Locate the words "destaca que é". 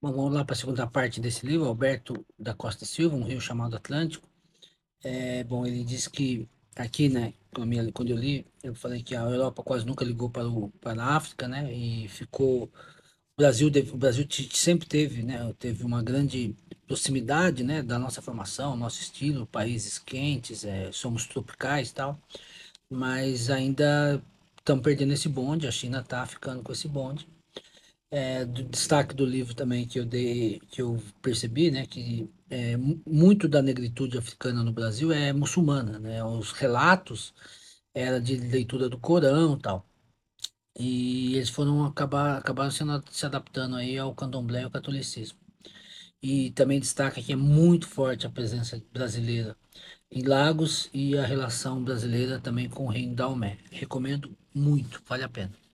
46.80-47.36